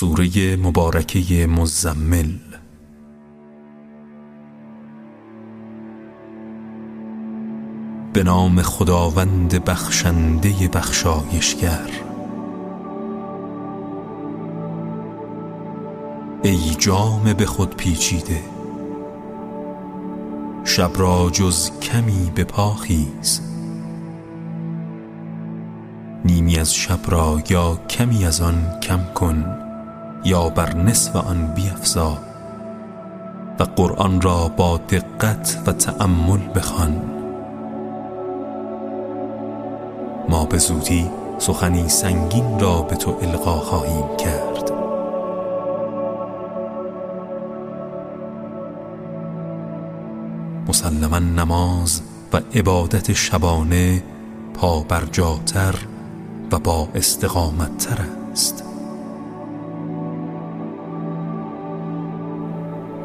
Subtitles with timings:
[0.00, 2.32] سوره مبارکه مزمل.
[8.12, 11.90] به نام خداوند بخشنده بخشایشگر.
[16.42, 18.40] ای جام به خود پیچیده
[20.64, 23.40] شب را جز کمی به پاخیز
[26.24, 29.69] نیمی از شب را یا کمی از آن کم کن.
[30.24, 32.18] یا بر نصف آن بیفزا
[33.58, 37.02] و قرآن را با دقت و تأمل بخوان.
[40.28, 44.70] ما به زودی سخنی سنگین را به تو القا خواهیم کرد.
[50.68, 52.02] مسلما نماز
[52.32, 54.02] و عبادت شبانه
[54.54, 55.74] پا برجاتر
[56.52, 58.69] و با استقامت تر است.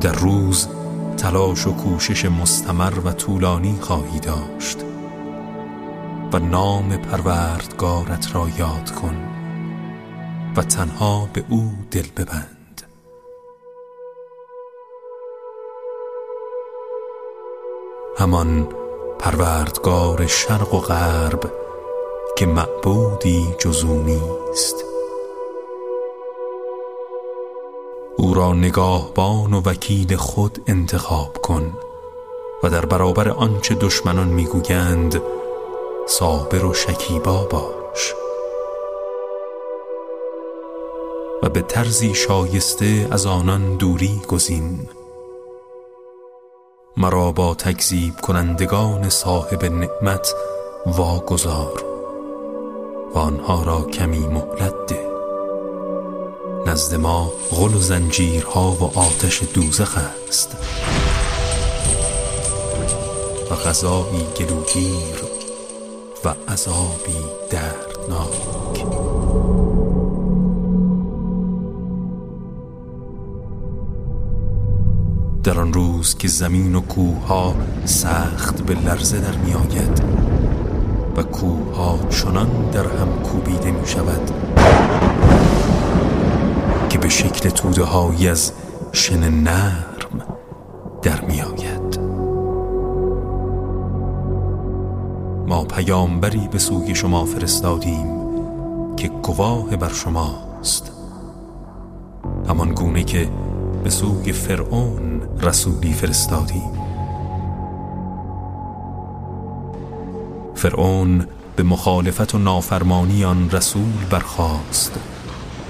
[0.00, 0.68] در روز
[1.16, 4.78] تلاش و کوشش مستمر و طولانی خواهی داشت
[6.32, 9.16] و نام پروردگارت را یاد کن
[10.56, 12.82] و تنها به او دل ببند.
[18.18, 18.68] همان
[19.18, 21.52] پروردگار شرق و غرب
[22.36, 24.95] که معبودی جزو نیست.
[28.18, 31.72] او را نگاهبان و وکیل خود انتخاب کن
[32.62, 35.22] و در برابر آنچه دشمنان می‌گویند
[36.06, 38.14] صابر و شکیبا باش.
[41.42, 44.88] و به طرزی شایسته از آنان دوری گزین.
[46.96, 50.34] مرا با تکذیب کنندگان صاحب نعمت
[50.86, 51.84] واگذار
[53.14, 54.95] و آنها را کمی مهلت
[56.76, 60.56] نزد ما غل و زنجیرها و آتش دوزخ است.
[63.50, 65.22] و غذایی گلوگیر
[66.24, 67.16] و عذابی
[67.50, 68.84] دردناک.
[75.44, 80.02] در آن روز که زمین و کوه ها سخت به لرزه در می آید
[81.16, 84.30] و کوه ها چنان در هم کوبیده می شود
[86.96, 88.52] که به شکل توده های از
[88.92, 90.22] شن نرم
[91.02, 92.00] در می آید
[95.46, 98.06] ما پیامبری به سوی شما فرستادیم
[98.96, 100.92] که گواه بر شماست.
[102.48, 103.30] همان گونه که
[103.84, 106.72] به سوی فرعون رسولی فرستادیم.
[110.54, 111.26] فرعون
[111.56, 115.15] به مخالفت و نافرمانی آن رسول برخاست.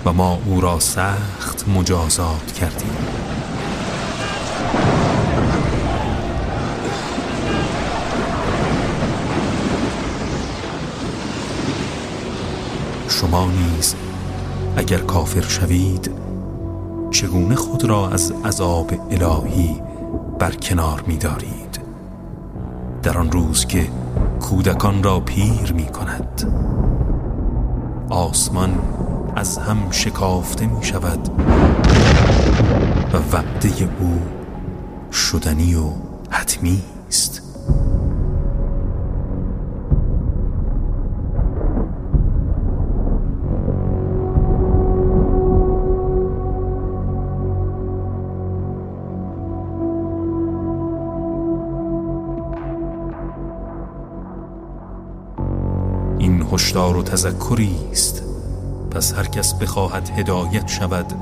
[0.06, 2.96] و ما او را سخت مجازات کردیم.
[13.08, 13.94] شما نیز
[14.76, 16.10] اگر کافر شوید
[17.10, 19.82] چگونه خود را از عذاب الهی
[20.38, 21.80] برکنار می‌دارید
[23.02, 23.88] در آن روز که
[24.40, 26.52] کودکان را پیر می کند.
[28.10, 28.78] آسمان
[29.36, 31.28] از هم شکافته می شود
[33.12, 33.68] و وعده
[34.00, 34.22] او
[35.12, 35.90] شدنی و
[36.30, 37.42] حتمی است.
[56.18, 58.25] این هشدار و تذکری است.
[58.96, 61.12] پس هر کس بخواهد هدایت شود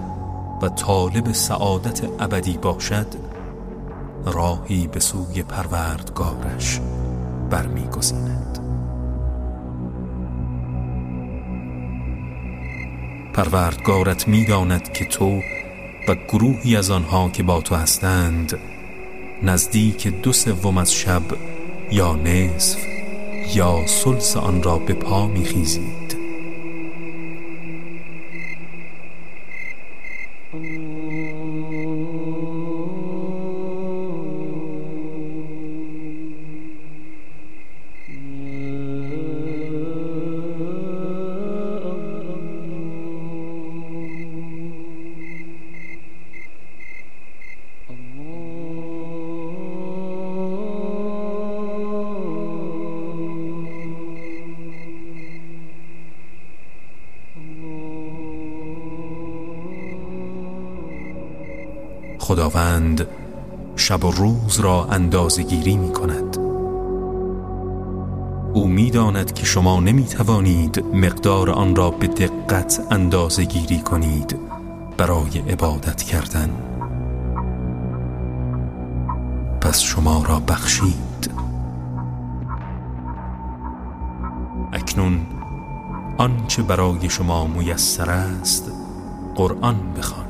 [0.62, 3.06] و طالب سعادت ابدی باشد
[4.26, 6.80] راهی به سوی پروردگارش
[7.50, 8.58] برمیگزیند.
[13.32, 15.40] پروردگارت می‌داند که تو
[16.08, 18.58] و گروهی از آنها که با تو هستند
[19.42, 21.22] نزدیک دو سوم از شب
[21.90, 22.78] یا نصف
[23.54, 26.03] یا سلس آن را به پا میخیزید
[62.24, 63.06] خداوند
[63.76, 66.36] شب و روز را اندازگیری می کند
[68.54, 74.36] او می‌داند که شما نمی توانید مقدار آن را به دقت اندازه گیری کنید
[74.96, 76.50] برای عبادت کردن.
[79.60, 81.30] پس شما را بخشید.
[84.72, 85.26] اکنون
[86.18, 88.72] آنچه برای شما میسر است
[89.34, 90.23] قرآن بخوانید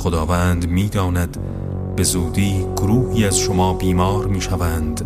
[0.00, 1.36] خداوند می‌داند
[1.96, 5.04] به زودی گروهی از شما بیمار می‌شوند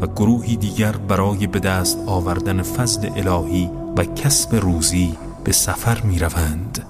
[0.00, 5.14] و گروهی دیگر برای به دست آوردن فضل الهی و کسب روزی
[5.44, 6.86] به سفر می روند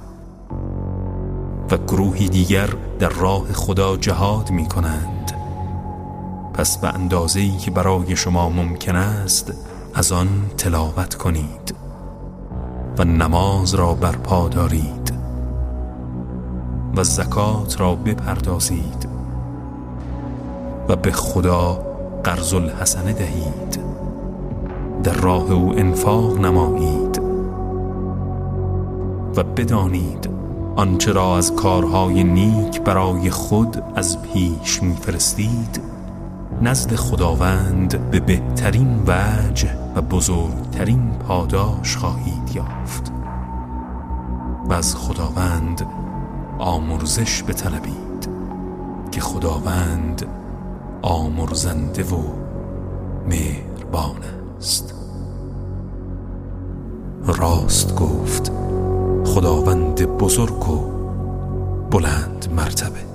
[1.70, 5.32] و گروهی دیگر در راه خدا جهاد می کنند
[6.54, 9.52] پس به اندازه‌ای که برای شما ممکن است
[9.94, 11.74] از آن تلاوت کنید
[12.98, 15.03] و نماز را برپا دارید.
[16.96, 19.08] و زکات را بپردازید
[20.88, 21.72] و به خدا
[22.24, 23.80] قرض الحسنه دهید.
[25.04, 27.20] در راه او انفاق نمایید
[29.36, 30.30] و بدانید
[30.76, 35.80] آنچه را از کارهای نیک برای خود از پیش میفرستید
[36.62, 43.12] نزد خداوند به بهترین وجه و بزرگترین پاداش خواهید یافت
[44.68, 45.86] و از خداوند
[46.58, 48.28] آمرزش بطلبید
[49.12, 50.26] که خداوند
[51.02, 52.22] آمرزنده و
[53.28, 54.16] مهربان
[54.58, 54.94] است.
[57.26, 58.52] راست گفت
[59.24, 60.78] خداوند بزرگ و
[61.90, 63.13] بلند مرتبه.